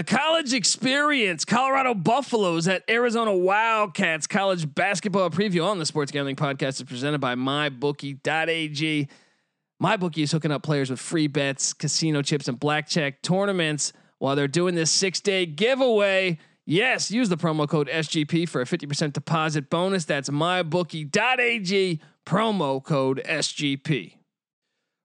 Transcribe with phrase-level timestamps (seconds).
[0.00, 6.36] The college experience, Colorado Buffaloes at Arizona Wildcats college basketball preview on the Sports Gambling
[6.36, 9.08] Podcast is presented by MyBookie.ag.
[9.82, 14.48] MyBookie is hooking up players with free bets, casino chips, and blackjack tournaments while they're
[14.48, 16.38] doing this six day giveaway.
[16.64, 20.06] Yes, use the promo code SGP for a 50% deposit bonus.
[20.06, 24.14] That's mybookie.ag, promo code SGP.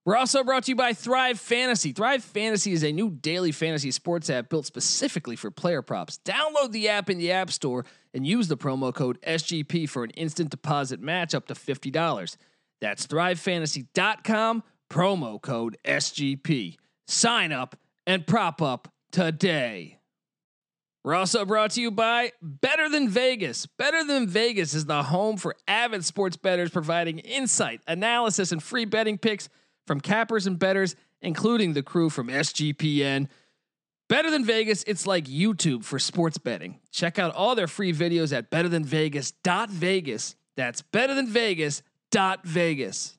[0.06, 1.90] We're also brought to you by Thrive Fantasy.
[1.90, 6.20] Thrive Fantasy is a new daily fantasy sports app built specifically for player props.
[6.24, 7.84] Download the app in the App Store
[8.14, 12.36] and use the promo code SGP for an instant deposit match up to $50.
[12.80, 16.76] That's thrivefantasy.com, promo code SGP.
[17.08, 17.74] Sign up
[18.06, 19.98] and prop up today.
[21.02, 23.66] We're also brought to you by Better Than Vegas.
[23.66, 28.84] Better Than Vegas is the home for avid sports bettors providing insight, analysis, and free
[28.84, 29.48] betting picks
[29.86, 33.28] from cappers and bettors, including the crew from SGPN.
[34.08, 36.78] Better Than Vegas, it's like YouTube for sports betting.
[36.92, 40.36] Check out all their free videos at betterthanvegas.vegas.
[40.56, 43.18] That's betterthanvegas.vegas.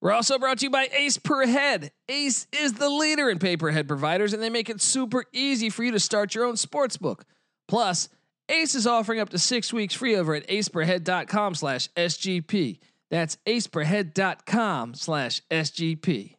[0.00, 1.90] We're also brought to you by Ace Per Head.
[2.08, 5.90] Ace is the leader in pay-per-head providers, and they make it super easy for you
[5.90, 7.24] to start your own sports book.
[7.66, 8.08] Plus,
[8.48, 12.78] Ace is offering up to six weeks free over at aceperhead.com slash SGP.
[13.10, 16.34] That's aceperhead.com slash SGP.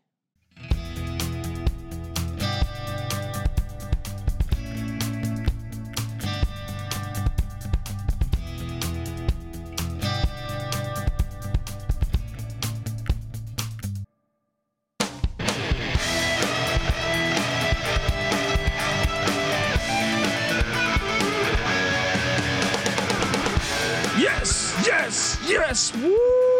[24.19, 25.95] Yes, yes, yes.
[25.95, 26.58] Woo!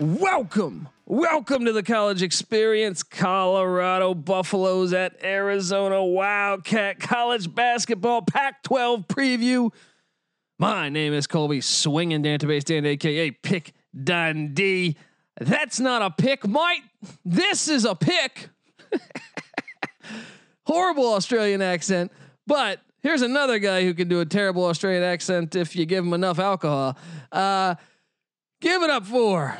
[0.00, 0.88] Welcome.
[1.06, 3.04] Welcome to the college experience.
[3.04, 9.72] Colorado Buffaloes at Arizona Wildcat College Basketball Pac 12 preview.
[10.58, 14.96] My name is Colby Swinging Database Dan, aka Pick Dundee.
[15.40, 16.82] That's not a pick, Mike.
[17.24, 18.48] This is a pick.
[20.66, 22.10] Horrible Australian accent,
[22.48, 26.14] but here's another guy who can do a terrible Australian accent if you give him
[26.14, 26.98] enough alcohol.
[27.30, 27.76] Uh,
[28.60, 29.56] give it up for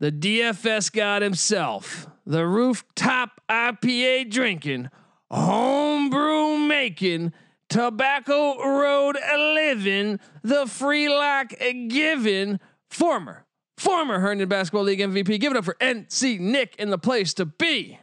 [0.00, 4.90] the DFS god himself, the rooftop IPA drinking,
[5.30, 7.32] homebrew making,
[7.68, 11.52] tobacco road living, the free lock
[11.88, 13.44] giving, former,
[13.76, 15.40] former Herndon Basketball League MVP.
[15.40, 17.98] Give it up for NC Nick in the place to be.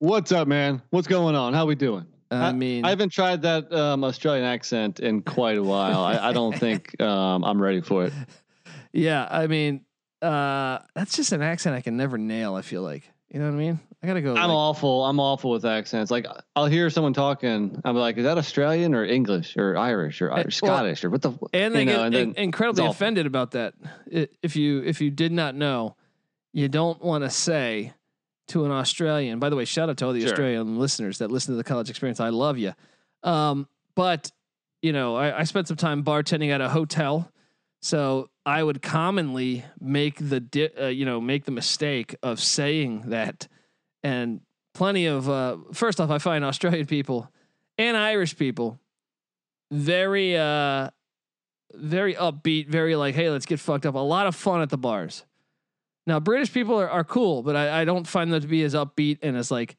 [0.00, 0.82] What's up, man?
[0.90, 1.54] What's going on?
[1.54, 2.06] How we doing?
[2.30, 6.04] I mean, I haven't tried that um, Australian accent in quite a while.
[6.04, 8.12] I, I don't think um, I'm ready for it.
[8.92, 9.80] yeah, I mean,
[10.22, 12.54] uh, that's just an accent I can never nail.
[12.54, 13.80] I feel like, you know what I mean?
[14.02, 14.30] I gotta go.
[14.36, 15.04] I'm like- awful.
[15.04, 16.10] I'm awful with accents.
[16.10, 17.80] Like I'll hear someone talking.
[17.84, 21.22] I'm like, is that Australian or English or Irish or, Eh, or Scottish or what
[21.22, 21.32] the?
[21.52, 23.74] and they you know, get and incredibly offended about that.
[24.10, 25.96] If you if you did not know,
[26.52, 27.92] you don't want to say
[28.48, 29.40] to an Australian.
[29.40, 30.30] By the way, shout out to all the Sure.
[30.30, 32.20] Australian listeners that listen to the college experience.
[32.20, 32.72] I love you.
[33.24, 34.30] Um, but
[34.80, 37.30] you know, I, I spent some time bartending at a hotel,
[37.80, 43.10] so I would commonly make the di- uh, you know make the mistake of saying
[43.10, 43.48] that,
[44.02, 44.40] and
[44.74, 47.30] plenty of uh, first off, I find Australian people
[47.76, 48.78] and Irish people
[49.70, 50.90] very uh
[51.74, 53.94] very upbeat, very like, hey, let's get fucked up.
[53.94, 55.24] A lot of fun at the bars.
[56.06, 58.74] Now, British people are, are cool, but I, I don't find them to be as
[58.74, 59.76] upbeat and as like,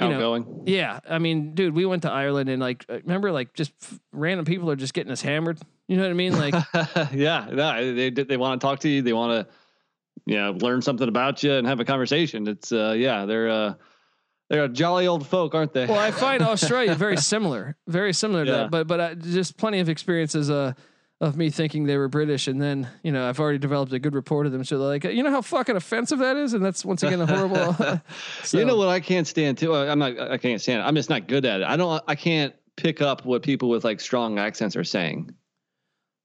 [0.00, 0.62] you know, outgoing.
[0.66, 1.00] yeah.
[1.08, 4.44] I mean, dude, we went to Ireland and like, uh, remember, like, just f- random
[4.44, 5.58] people are just getting us hammered.
[5.88, 6.36] You know what I mean?
[6.38, 6.54] Like,
[7.12, 9.02] yeah, no, they they want to talk to you.
[9.02, 9.52] They want to,
[10.26, 12.46] you know, learn something about you and have a conversation.
[12.48, 13.74] It's uh, yeah, they're uh,
[14.50, 15.86] they're a jolly old folk, aren't they?
[15.86, 18.56] well, I find Australia very similar, very similar to Yeah.
[18.58, 18.70] that.
[18.72, 20.72] But but uh, just plenty of experiences uh,
[21.20, 24.14] of me thinking they were British, and then you know I've already developed a good
[24.14, 24.64] rapport of them.
[24.64, 27.26] So they're like, you know how fucking offensive that is, and that's once again a
[27.26, 27.74] horrible.
[28.42, 29.74] so, you know what I can't stand too.
[29.74, 30.18] uh, I'm not.
[30.18, 30.84] I can't stand it.
[30.84, 31.66] I'm just not good at it.
[31.66, 32.02] I don't.
[32.06, 35.34] I can't pick up what people with like strong accents are saying.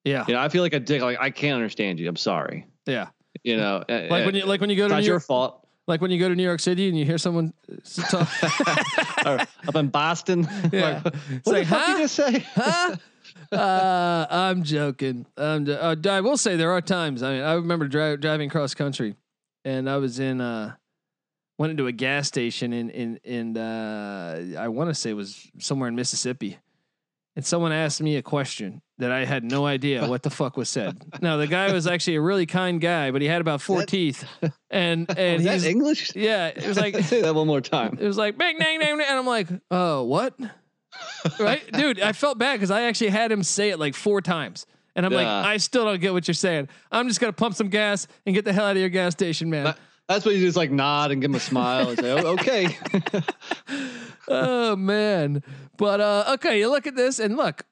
[0.03, 1.01] Yeah, You know, I feel like a dick.
[1.01, 2.09] Like I can't understand you.
[2.09, 2.65] I'm sorry.
[2.85, 3.09] yeah.
[3.43, 5.23] You know, uh, Like when you like when you go to not New your York,
[5.23, 5.65] fault.
[5.88, 7.53] like when you go to New York City and you hear someone
[8.09, 8.27] talk.
[9.67, 10.47] Up in Boston.
[10.71, 11.01] Yeah.
[11.03, 11.91] like, what like, the fuck huh?
[11.93, 12.45] you just say?
[12.55, 12.95] huh?
[13.51, 15.25] Uh, I'm joking.
[15.37, 17.23] I'm jo- uh, I will say there are times.
[17.23, 19.15] I mean, I remember dri- driving cross country,
[19.65, 20.75] and I was in uh,
[21.57, 25.49] went into a gas station in in in uh, I want to say it was
[25.59, 26.57] somewhere in Mississippi,
[27.35, 30.69] and someone asked me a question that I had no idea what the fuck was
[30.69, 31.01] said.
[31.21, 33.87] Now the guy was actually a really kind guy, but he had about four that-
[33.89, 34.23] teeth,
[34.69, 36.15] and and Was that he's English?
[36.15, 37.97] yeah, it was like say that one more time.
[37.99, 40.33] it was like bang dang, dang," and I'm like, oh what?
[41.39, 42.00] right, dude.
[42.00, 44.65] I felt bad because I actually had him say it like four times.
[44.95, 46.68] And I'm like, I still don't get what you're saying.
[46.92, 49.50] I'm just gonna pump some gas and get the hell out of your gas station,
[49.50, 49.63] man.
[49.65, 49.77] That-
[50.07, 52.75] That's what you just like nod and give him a smile and say, oh, okay.
[54.27, 55.44] oh man.
[55.77, 57.63] But uh okay, you look at this and look,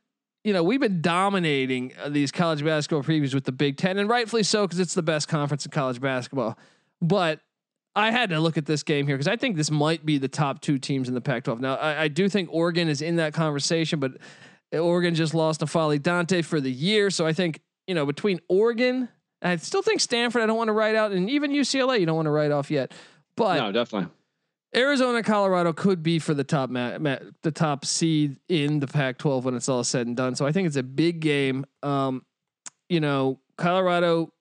[0.44, 4.08] you know, we've been dominating uh, these college basketball previews with the Big 10 and
[4.10, 6.58] rightfully so cuz it's the best conference in college basketball.
[7.02, 7.42] But
[8.00, 10.28] I had to look at this game here because I think this might be the
[10.28, 11.60] top two teams in the Pac-12.
[11.60, 14.14] Now, I, I do think Oregon is in that conversation, but
[14.72, 18.40] Oregon just lost to N'Faly Dante for the year, so I think you know between
[18.48, 19.10] Oregon,
[19.42, 20.42] I still think Stanford.
[20.42, 22.72] I don't want to write out, and even UCLA, you don't want to write off
[22.72, 22.94] yet.
[23.36, 24.10] But no, definitely.
[24.76, 29.44] Arizona, Colorado could be for the top ma- ma- the top seed in the Pac-12
[29.44, 30.36] when it's all said and done.
[30.36, 31.66] So I think it's a big game.
[31.82, 32.24] Um,
[32.88, 34.32] you know, Colorado,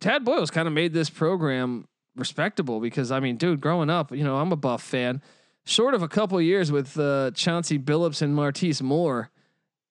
[0.00, 1.86] Tad Boyle's kind of made this program
[2.18, 5.22] respectable because I mean, dude, growing up, you know, I'm a Buff fan.
[5.64, 9.30] Short of a couple years with uh, Chauncey Billups and Martise Moore,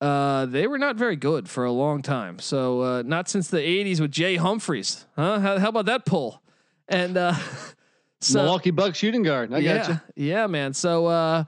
[0.01, 2.39] uh, they were not very good for a long time.
[2.39, 5.39] So uh, not since the '80s with Jay Humphries, huh?
[5.39, 6.41] How, how about that pull?
[6.88, 7.35] And uh,
[8.21, 9.53] so Milwaukee Bucks shooting guard.
[9.53, 10.00] I yeah, got you.
[10.15, 10.74] Yeah, man.
[10.74, 11.44] So uh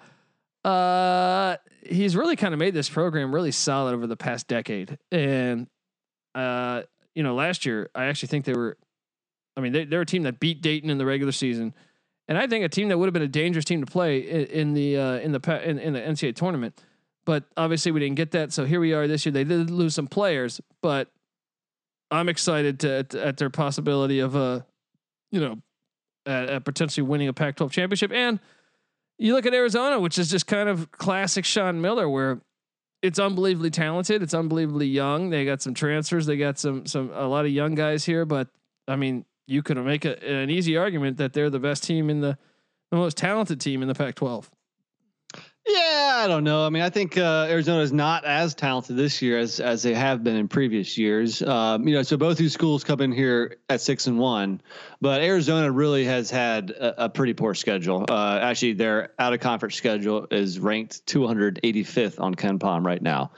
[0.66, 4.98] uh he's really kind of made this program really solid over the past decade.
[5.12, 5.68] And
[6.36, 6.84] uh,
[7.16, 8.78] you know, last year I actually think they were
[9.58, 11.74] I mean, they they're a team that beat Dayton in the regular season.
[12.28, 14.46] And I think a team that would have been a dangerous team to play in,
[14.46, 16.80] in the uh, in the in, in the NCAA tournament,
[17.26, 18.54] but obviously we didn't get that.
[18.54, 19.34] So here we are this year.
[19.34, 21.10] They did lose some players, but
[22.12, 24.62] I'm excited to, at, at their possibility of uh,
[25.32, 25.58] you know,
[26.26, 28.12] at, at potentially winning a Pac-12 championship.
[28.12, 28.40] And
[29.18, 32.42] you look at Arizona, which is just kind of classic Sean Miller, where
[33.02, 35.30] it's unbelievably talented, it's unbelievably young.
[35.30, 38.48] They got some transfers, they got some some a lot of young guys here, but
[38.88, 42.22] I mean, you could make a, an easy argument that they're the best team in
[42.22, 42.38] the
[42.92, 44.50] the most talented team in the Pac-12.
[45.68, 46.66] Yeah, I don't know.
[46.66, 49.94] I mean, I think uh, Arizona is not as talented this year as as they
[49.94, 51.44] have been in previous years.
[51.44, 54.62] Um, you know, so both these schools come in here at six and one,
[55.02, 58.06] but Arizona really has had a, a pretty poor schedule.
[58.10, 63.32] Uh, actually, their out of conference schedule is ranked 285th on KenPom right now.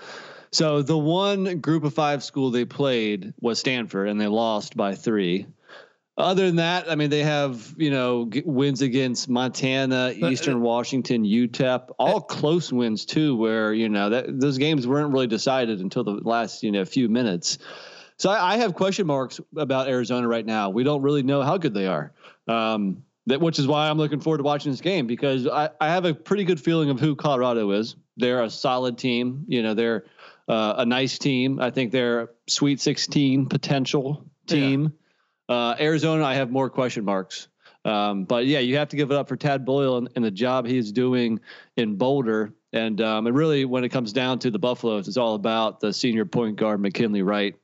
[0.53, 4.95] So the one Group of Five school they played was Stanford, and they lost by
[4.95, 5.47] three.
[6.17, 10.29] Other than that, I mean, they have you know g- wins against Montana, But, uh,
[10.29, 13.35] Eastern Washington, UTEP, all close wins too.
[13.35, 17.07] Where you know that those games weren't really decided until the last you know few
[17.07, 17.59] minutes.
[18.17, 20.69] So I, I have question marks about Arizona right now.
[20.69, 22.13] We don't really know how good they are.
[22.47, 25.87] Um, that which is why I'm looking forward to watching this game because I, I
[25.87, 27.95] have a pretty good feeling of who Colorado is.
[28.17, 29.45] They're a solid team.
[29.47, 30.05] You know, they're
[30.47, 31.59] uh, a nice team.
[31.59, 34.93] I think they're Sweet 16 potential team.
[35.51, 37.49] Uh, Arizona, I have more question marks.
[37.83, 40.31] Um, but yeah, you have to give it up for Tad Boyle and, and the
[40.31, 41.39] job he's doing
[41.75, 42.53] in Boulder.
[42.71, 45.91] And um, and really, when it comes down to the Buffaloes, it's all about the
[45.91, 47.55] senior point guard McKinley Wright,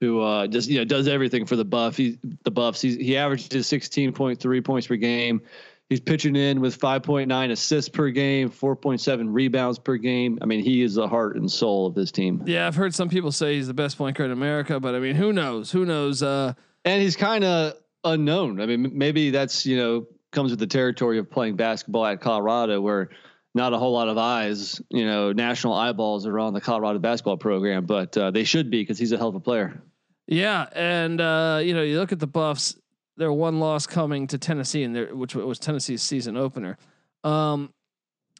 [0.00, 1.96] who uh, just you know does everything for the Buff.
[1.96, 2.82] He, the Buffs.
[2.82, 5.40] He's, he averages 16.3 points per game.
[5.88, 10.38] He's pitching in with 5.9 assists per game, 4.7 rebounds per game.
[10.40, 12.42] I mean, he is the heart and soul of this team.
[12.46, 15.00] Yeah, I've heard some people say he's the best point guard in America, but I
[15.00, 15.70] mean, who knows?
[15.70, 16.22] Who knows?
[16.22, 17.74] Uh, and he's kind of
[18.04, 18.60] unknown.
[18.60, 22.80] I mean, maybe that's you know comes with the territory of playing basketball at Colorado,
[22.80, 23.10] where
[23.54, 27.36] not a whole lot of eyes, you know, national eyeballs are on the Colorado basketball
[27.36, 29.82] program, but uh, they should be because he's a hell of a player.
[30.26, 32.76] Yeah, and uh, you know, you look at the Buffs.
[33.18, 36.78] Their one loss coming to Tennessee, and their which was Tennessee's season opener.
[37.24, 37.74] Um,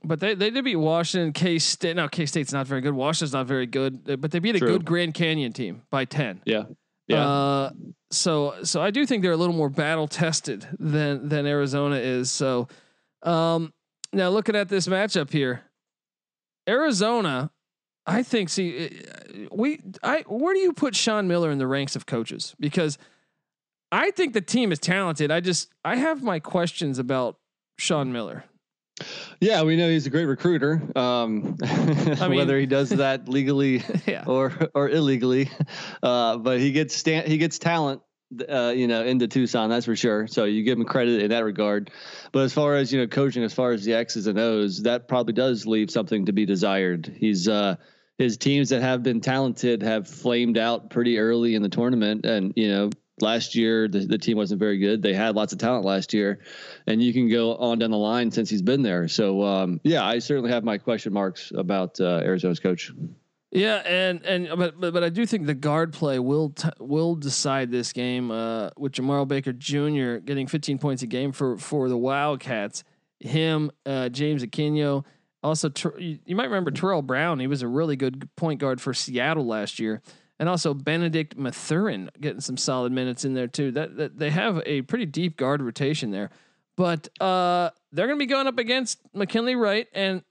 [0.02, 1.94] but they they did beat Washington, K State.
[1.96, 2.94] No, K State's not very good.
[2.94, 6.40] Washington's not very good, but they beat a good Grand Canyon team by ten.
[6.46, 6.64] Yeah,
[7.06, 7.26] yeah.
[7.26, 7.70] Uh,
[8.10, 12.30] so so I do think they're a little more battle tested than than Arizona is.
[12.30, 12.68] So
[13.22, 13.72] um,
[14.12, 15.62] now looking at this matchup here,
[16.68, 17.50] Arizona,
[18.06, 18.48] I think.
[18.48, 22.54] See, uh, we I where do you put Sean Miller in the ranks of coaches?
[22.60, 22.98] Because
[23.90, 25.30] I think the team is talented.
[25.30, 27.38] I just I have my questions about
[27.78, 28.44] Sean Miller.
[29.40, 30.82] Yeah, we know he's a great recruiter.
[30.96, 34.24] Um, mean- whether he does that legally yeah.
[34.26, 35.50] or or illegally,
[36.02, 38.02] uh, but he gets he gets talent.
[38.48, 40.26] Uh, you know, into Tucson, that's for sure.
[40.26, 41.90] So you give him credit in that regard.
[42.32, 45.06] But as far as you know, coaching, as far as the X's and O's, that
[45.06, 47.14] probably does leave something to be desired.
[47.14, 47.76] He's uh,
[48.16, 52.54] his teams that have been talented have flamed out pretty early in the tournament, and
[52.56, 52.90] you know,
[53.20, 55.02] last year the, the team wasn't very good.
[55.02, 56.40] They had lots of talent last year,
[56.86, 59.08] and you can go on down the line since he's been there.
[59.08, 62.92] So um, yeah, I certainly have my question marks about uh, Arizona's coach.
[63.50, 67.14] Yeah, and and but but, but I do think the guard play will t- will
[67.16, 68.30] decide this game.
[68.30, 70.24] Uh, with Jemarl Baker Jr.
[70.24, 72.82] getting 15 points a game for for the Wildcats,
[73.20, 75.04] him, uh, James Akinjo,
[75.42, 77.40] Also, you might remember Terrell Brown.
[77.40, 80.00] He was a really good point guard for Seattle last year,
[80.38, 83.70] and also Benedict Mathurin getting some solid minutes in there too.
[83.72, 86.30] That, that they have a pretty deep guard rotation there,
[86.76, 90.22] but uh, they're going to be going up against McKinley Wright and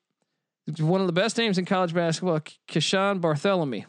[0.80, 3.86] one of the best names in college basketball, Keeshawn Barthelemy,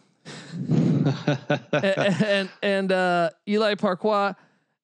[1.73, 4.35] and and, and uh, Eli Parquet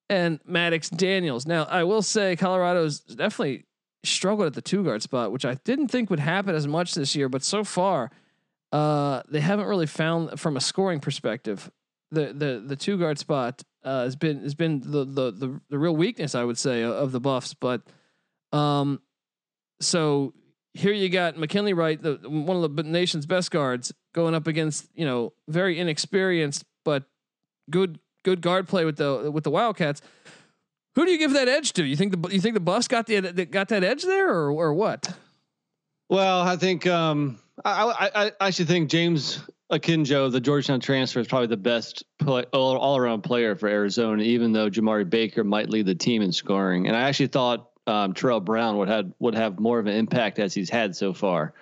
[0.09, 1.45] and Maddox Daniels.
[1.45, 3.65] Now, I will say Colorado's definitely
[4.03, 7.15] struggled at the two guard spot, which I didn't think would happen as much this
[7.15, 8.11] year, but so far,
[8.71, 11.71] uh, they haven't really found from a scoring perspective.
[12.11, 15.77] The the the two guard spot uh, has been has been the, the the the
[15.77, 17.81] real weakness I would say of the Buffs, but
[18.51, 19.01] um,
[19.79, 20.33] so
[20.73, 24.87] here you got McKinley Wright, the one of the nation's best guards, going up against
[24.95, 27.03] you know very inexperienced but
[27.69, 30.01] good good guard play with the with the Wildcats.
[30.95, 31.83] Who do you give that edge to?
[31.85, 34.73] You think the you think the Buffs got the got that edge there, or or
[34.73, 35.15] what?
[36.09, 41.27] Well, I think um, I, I I actually think James Akinjo, the Georgetown transfer, is
[41.27, 44.23] probably the best play, all, all around player for Arizona.
[44.23, 48.13] Even though Jemarl Baker might lead the team in scoring, and I actually thought um,
[48.13, 51.53] Terrell Brown would have would have more of an impact as he's had so far.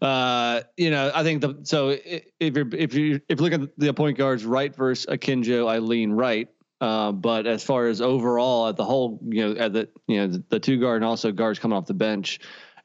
[0.00, 3.78] Uh, you know, I think the so if you're if you if you look at
[3.78, 6.48] the point guards, Wright versus Akinjo, I lean Wright.
[6.80, 10.26] Uh, but as far as overall at the whole, you know, at the you know
[10.28, 12.38] the, the two guard and also guards coming off the bench,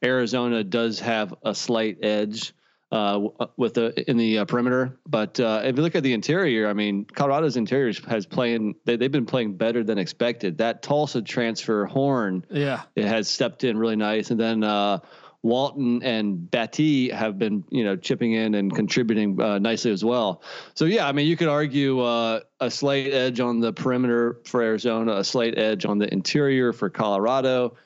[0.04, 2.52] Arizona does have a slight edge
[2.92, 4.98] uh, with the in the uh, perimeter.
[5.06, 8.76] But uh, if you look at the interior, I mean, Colorado's interior has playing.
[8.84, 10.58] They, have been playing better than expected.
[10.58, 15.00] That Tulsa transfer, Horne, yeah, it has stepped in really nice, and then uh,
[15.42, 20.42] Walton and Battey have been, you know, chipping in and contributing uh, nicely as well.
[20.74, 24.62] So yeah, I mean, you could argue uh, a slight edge on the perimeter for
[24.62, 27.76] Arizona, a slight edge on the interior for Colorado.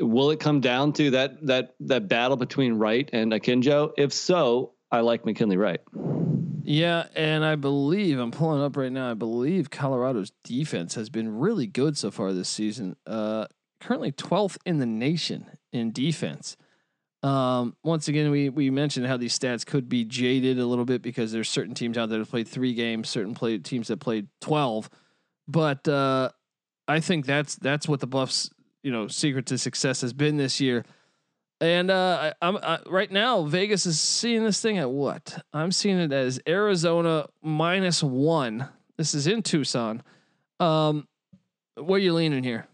[0.00, 3.92] Will it come down to that that that battle between Wright and Akinjo?
[3.98, 5.80] If so, I like McKinley Wright.
[6.64, 9.10] Yeah, and I believe I'm pulling up right now.
[9.10, 12.96] I believe Colorado's defense has been really good so far this season.
[13.06, 13.46] Uh,
[13.80, 16.56] currently 12th in the nation in defense.
[17.22, 21.02] Um, once again, we we mentioned how these stats could be jaded a little bit
[21.02, 24.26] because there's certain teams out there that played three games, certain play teams that played
[24.40, 24.90] twelve.
[25.46, 26.30] But uh,
[26.88, 28.50] I think that's that's what the Buffs,
[28.82, 30.84] you know, secret to success has been this year.
[31.60, 32.58] And uh, I, am
[32.90, 35.44] right now Vegas is seeing this thing at what?
[35.52, 38.68] I'm seeing it as Arizona minus one.
[38.96, 40.02] This is in Tucson.
[40.58, 41.06] Um,
[41.76, 42.66] where are you leaning here?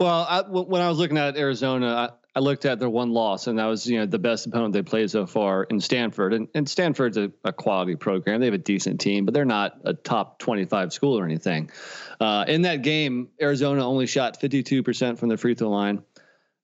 [0.00, 3.58] Well, I, when I was looking at Arizona, I looked at their one loss, and
[3.58, 6.32] that was you know the best opponent they played so far in Stanford.
[6.32, 9.78] And, and Stanford's a, a quality program; they have a decent team, but they're not
[9.84, 11.70] a top twenty-five school or anything.
[12.18, 16.02] Uh, in that game, Arizona only shot fifty-two percent from the free throw line.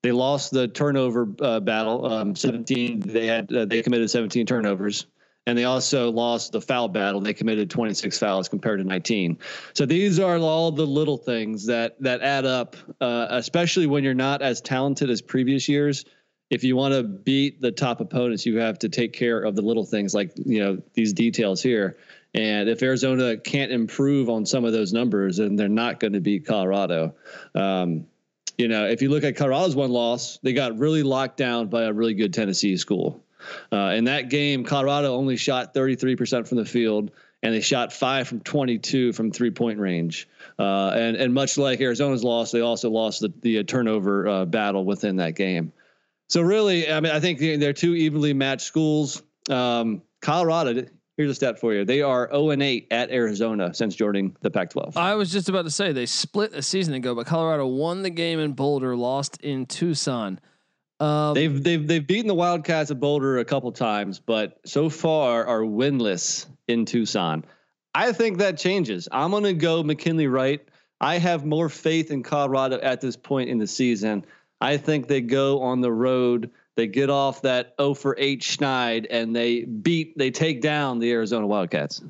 [0.03, 2.07] They lost the turnover uh, battle.
[2.07, 5.07] Um, Seventeen, they had uh, they committed seventeen turnovers
[5.49, 7.23] and they also lost the foul battle.
[7.23, 9.39] They committed 26 fouls compared to 19.
[9.73, 14.13] So these are all the little things that that add up, uh, especially when you're
[14.13, 16.05] not as talented as previous years.
[16.51, 19.63] If you want to beat the top opponents, you have to take care of the
[19.63, 21.97] little things like you know these details here.
[22.35, 26.21] And if Arizona can't improve on some of those numbers, then they're not going to
[26.21, 27.15] beat Colorado.
[27.55, 28.07] Um,
[28.59, 31.85] you know, if you look at Colorado's one loss, they got really locked down by
[31.85, 33.25] a really good Tennessee school.
[33.73, 37.11] Uh, in that game, Colorado only shot 33% from the field,
[37.43, 40.29] and they shot five from 22 from three point range.
[40.59, 44.85] Uh, and and much like Arizona's loss, they also lost the the turnover uh, battle
[44.85, 45.73] within that game.
[46.29, 49.23] So really, I mean, I think they're two evenly matched schools.
[49.49, 50.87] Um, Colorado.
[51.17, 51.85] Here's a stat for you.
[51.85, 54.97] They are 0 and 8 at Arizona since joining the Pac-12.
[54.97, 58.11] I was just about to say they split a season ago, but Colorado won the
[58.11, 60.39] game in Boulder, lost in Tucson.
[61.01, 65.47] Um, they've they've they've beaten the Wildcats of Boulder a couple times, but so far
[65.47, 67.45] are winless in Tucson.
[67.95, 69.09] I think that changes.
[69.11, 70.61] I'm going to go McKinley Wright.
[71.01, 74.25] I have more faith in Colorado at this point in the season.
[74.61, 76.51] I think they go on the road.
[76.75, 81.11] They get off that 0 for 8 Schneid and they beat, they take down the
[81.13, 82.03] Arizona Wildcats.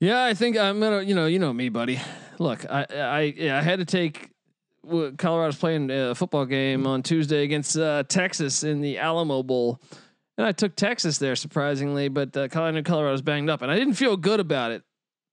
[0.00, 1.02] Yeah, I think I'm gonna.
[1.02, 2.00] You know, you know me, buddy.
[2.38, 4.30] Look, I I I had to take
[4.88, 9.80] Colorado's playing a football game on Tuesday against uh, Texas in the Alamo Bowl,
[10.38, 13.94] and I took Texas there surprisingly, but uh, Colorado Colorado's banged up, and I didn't
[13.94, 14.82] feel good about it.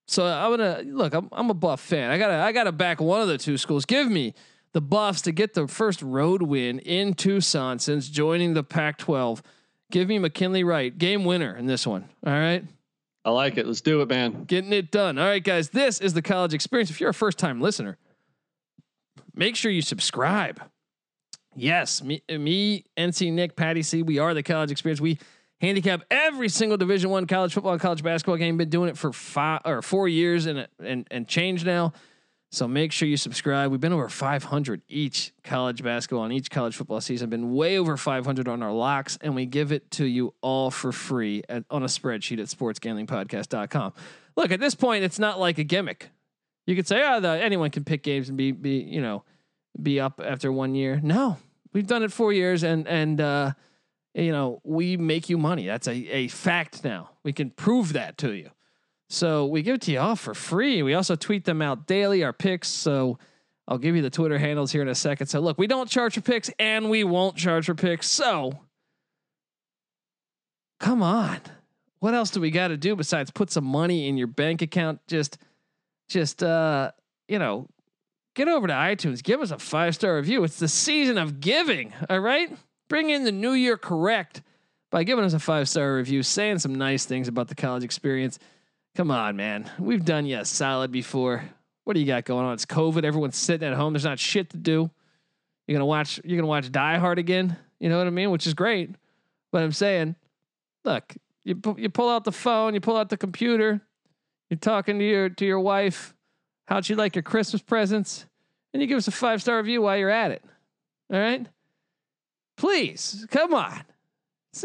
[0.06, 1.14] So I'm gonna look.
[1.14, 2.10] I'm, I'm a Buff fan.
[2.10, 3.84] I gotta I gotta back one of the two schools.
[3.84, 4.34] Give me
[4.72, 9.42] the Buffs to get the first road win in Tucson since joining the Pac-12.
[9.90, 12.08] Give me McKinley Wright, game winner in this one.
[12.26, 12.64] All right.
[13.24, 13.66] I like it.
[13.66, 14.44] Let's do it, man.
[14.44, 15.18] Getting it done.
[15.18, 15.70] All right, guys.
[15.70, 16.90] This is the college experience.
[16.90, 17.98] If you're a first time listener
[19.34, 20.62] make sure you subscribe.
[21.54, 24.02] Yes, me, me, NC Nick, Patty C.
[24.02, 25.00] We are the college experience.
[25.00, 25.18] We
[25.60, 28.56] handicap every single Division One college football college basketball game.
[28.56, 31.92] Been doing it for five or four years and and and change now.
[32.50, 33.70] So make sure you subscribe.
[33.70, 37.28] We've been over 500 each college basketball and each college football season.
[37.28, 40.90] Been way over 500 on our locks, and we give it to you all for
[40.90, 43.92] free at, on a spreadsheet at sportsgamblingpodcast.com.
[44.36, 46.08] Look, at this point, it's not like a gimmick.
[46.68, 49.24] You could say, oh, the, anyone can pick games and be be you know
[49.82, 51.00] be up after one year.
[51.02, 51.38] No,
[51.72, 53.52] we've done it four years, and and uh,
[54.12, 55.66] you know we make you money.
[55.66, 57.08] That's a a fact now.
[57.22, 58.50] We can prove that to you.
[59.08, 60.82] So we give it to you all for free.
[60.82, 62.68] We also tweet them out daily, our picks.
[62.68, 63.18] So
[63.66, 65.28] I'll give you the Twitter handles here in a second.
[65.28, 68.10] So look, we don't charge for picks and we won't charge for picks.
[68.10, 68.52] So
[70.78, 71.38] come on.
[72.00, 75.00] What else do we got to do besides put some money in your bank account?
[75.08, 75.38] Just,
[76.08, 76.90] just, uh,
[77.28, 77.68] you know,
[78.34, 80.44] get over to iTunes, give us a five star review.
[80.44, 81.92] It's the season of giving.
[82.08, 82.50] All right.
[82.88, 84.42] Bring in the new year correct
[84.90, 88.38] by giving us a five star review, saying some nice things about the college experience.
[88.96, 89.70] Come on, man.
[89.78, 91.44] We've done you a solid before.
[91.84, 92.54] What do you got going on?
[92.54, 93.04] It's COVID.
[93.04, 93.92] Everyone's sitting at home.
[93.92, 94.90] There's not shit to do.
[95.66, 96.20] You're gonna watch.
[96.24, 97.56] You're gonna watch Die Hard again.
[97.78, 98.30] You know what I mean?
[98.30, 98.90] Which is great.
[99.52, 100.16] But I'm saying,
[100.84, 103.80] look, you you pull out the phone, you pull out the computer,
[104.50, 106.14] you're talking to your to your wife.
[106.66, 108.26] How'd you like your Christmas presents?
[108.72, 110.42] And you give us a five star review while you're at it.
[111.12, 111.46] All right.
[112.56, 113.84] Please, come on.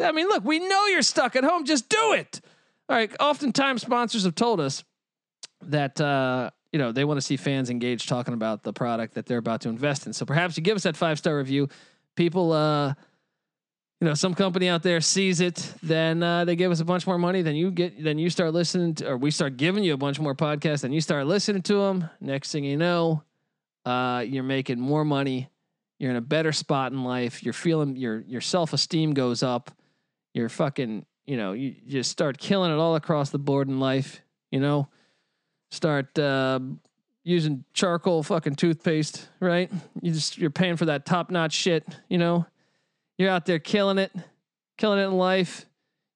[0.02, 1.66] I mean, look, we know you're stuck at home.
[1.66, 2.42] Just do it.
[2.90, 3.12] All right.
[3.20, 4.84] Oftentimes, sponsors have told us
[5.62, 9.25] that uh, you know they want to see fans engaged talking about the product that
[9.25, 10.13] they're about to invest in.
[10.13, 11.70] So perhaps you give us that five star review.
[12.16, 12.94] People, uh,
[14.04, 17.08] you know, some company out there sees it, then uh, they give us a bunch
[17.08, 17.42] more money.
[17.42, 20.20] Then you get, then you start listening, to, or we start giving you a bunch
[20.20, 20.84] more podcasts.
[20.84, 22.10] and you start listening to them.
[22.20, 23.24] Next thing you know,
[23.86, 25.50] uh, you're making more money.
[26.00, 27.44] You're in a better spot in life.
[27.44, 29.72] You're feeling your your self esteem goes up.
[30.34, 34.22] You're fucking you know, you just start killing it all across the board in life,
[34.52, 34.90] you know,
[35.72, 36.60] start uh,
[37.24, 39.72] using charcoal fucking toothpaste, right?
[40.02, 42.46] You just you're paying for that top notch shit, you know.
[43.17, 44.12] You're out there killing it,
[44.78, 45.65] killing it in life.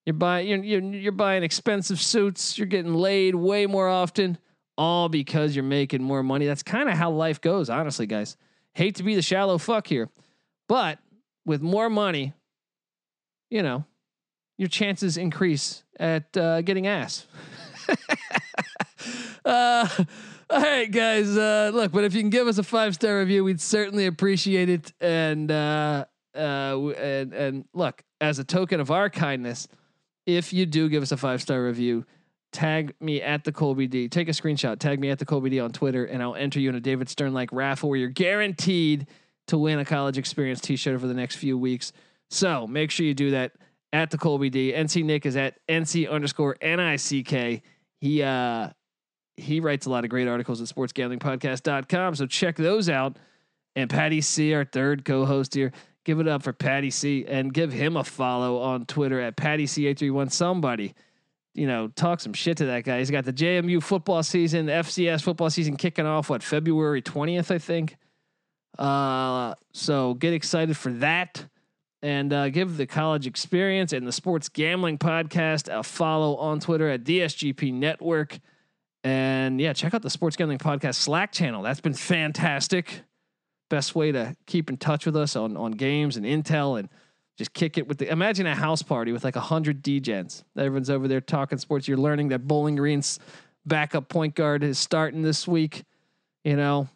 [0.05, 2.57] You're buying you're, you're you're buying expensive suits.
[2.57, 4.37] You're getting laid way more often,
[4.77, 6.45] all because you're making more money.
[6.45, 8.37] That's kind of how life goes, honestly, guys.
[8.73, 10.09] Hate to be the shallow fuck here,
[10.69, 10.99] but
[11.45, 12.33] with more money,
[13.49, 13.85] you know,
[14.57, 17.27] your chances increase at uh, getting ass.
[19.45, 19.87] uh,
[20.49, 21.35] all right, guys.
[21.35, 24.69] Uh, look, but if you can give us a five star review, we'd certainly appreciate
[24.69, 24.93] it.
[25.01, 25.51] And
[26.37, 29.67] uh, and and look, as a token of our kindness,
[30.25, 32.05] if you do give us a five star review,
[32.51, 34.07] tag me at the Colby D.
[34.07, 36.69] Take a screenshot, tag me at the Colby D on Twitter, and I'll enter you
[36.69, 39.07] in a David Stern like raffle where you're guaranteed
[39.47, 41.93] to win a college experience T-shirt over the next few weeks.
[42.29, 43.53] So make sure you do that
[43.93, 44.73] at the Colby D.
[44.73, 47.61] NC Nick is at NC underscore N-I-C-K.
[47.99, 48.69] He uh
[49.37, 52.15] he writes a lot of great articles at sportsgamblingpodcast.com.
[52.15, 53.17] So check those out.
[53.75, 55.71] And Patty C, our third co-host here.
[56.07, 59.65] Give it up for Patty C and give him a follow on Twitter at Patty
[59.65, 60.31] C831.
[60.31, 60.93] Somebody,
[61.53, 62.99] you know, talk some shit to that guy.
[62.99, 67.53] He's got the JMU football season, the FCS football season kicking off, what, February 20th,
[67.53, 67.97] I think.
[68.79, 71.45] Uh, so get excited for that
[72.01, 76.87] and uh, give the college experience and the sports gambling podcast a follow on Twitter
[76.87, 78.39] at DSGP Network.
[79.03, 81.63] And yeah, check out the sports gambling podcast Slack channel.
[81.63, 83.01] That's been fantastic.
[83.69, 86.89] Best way to keep in touch with us on, on games and intel and
[87.37, 90.43] just kick it with the imagine a house party with like a hundred DGens.
[90.57, 91.87] Everyone's over there talking sports.
[91.87, 93.19] You're learning that Bowling Green's
[93.65, 95.83] backup point guard is starting this week.
[96.43, 96.87] You know,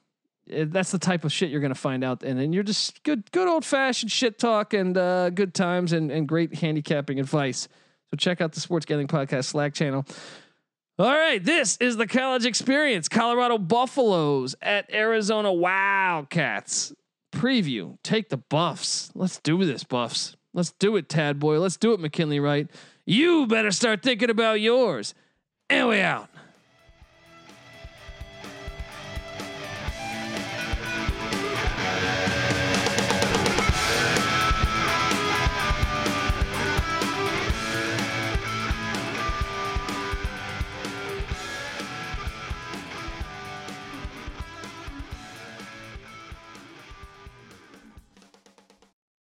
[0.47, 3.47] that's the type of shit you're to find out and then you're just good good
[3.47, 7.67] old fashioned shit talk and uh, good times and, and great handicapping advice
[8.09, 10.05] so check out the sports gambling podcast slack channel
[11.01, 13.07] all right this is the college experience.
[13.07, 16.93] Colorado buffaloes at arizona wildcats.
[17.33, 17.97] Preview.
[18.03, 19.11] Take the buffs.
[19.15, 20.35] Let's do this buffs.
[20.53, 21.61] Let's do it Tad Boyle.
[21.61, 22.67] Let's do it McKinley Wright
[23.05, 25.13] you better start thinking about yours.
[25.69, 26.29] And we out